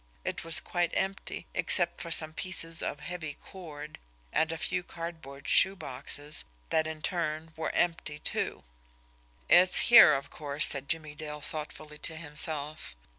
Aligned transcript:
It 0.25 0.43
was 0.43 0.59
quite 0.59 0.89
empty, 0.95 1.45
except 1.53 2.01
for 2.01 2.09
some 2.09 2.33
pieces 2.33 2.81
of 2.81 3.01
heavy 3.01 3.35
cord, 3.35 3.99
and 4.33 4.51
a 4.51 4.57
few 4.57 4.81
cardboard 4.81 5.47
shoe 5.47 5.75
boxes 5.75 6.43
that, 6.71 6.87
in 6.87 7.03
turn, 7.03 7.53
were 7.55 7.69
empty, 7.75 8.17
too. 8.17 8.63
"It's 9.47 9.77
here, 9.93 10.15
of 10.15 10.31
course," 10.31 10.65
said 10.65 10.89
Jimmie 10.89 11.13
Dale 11.13 11.39
thoughtfully 11.41 11.99
to 11.99 12.15
himself. 12.15 12.95